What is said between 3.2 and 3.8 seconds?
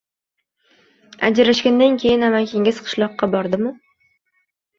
bordimi